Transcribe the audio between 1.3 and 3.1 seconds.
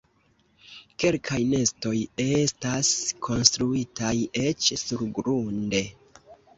nestoj estas